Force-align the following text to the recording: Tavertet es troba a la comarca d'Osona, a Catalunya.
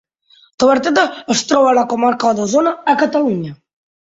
Tavertet 0.63 0.97
es 1.35 1.43
troba 1.51 1.69
a 1.73 1.75
la 1.81 1.85
comarca 1.93 2.33
d'Osona, 2.41 2.75
a 2.95 2.99
Catalunya. 3.03 3.57